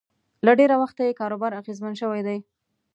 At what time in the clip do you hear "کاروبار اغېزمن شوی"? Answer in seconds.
1.19-2.21